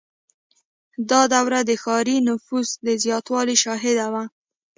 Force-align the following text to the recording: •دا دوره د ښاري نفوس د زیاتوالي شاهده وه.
•دا 1.09 1.21
دوره 1.33 1.59
د 1.69 1.71
ښاري 1.83 2.17
نفوس 2.29 2.69
د 2.85 2.87
زیاتوالي 3.03 3.55
شاهده 3.63 4.07
وه. 4.13 4.23